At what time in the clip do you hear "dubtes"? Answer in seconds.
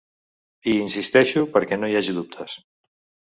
2.17-2.57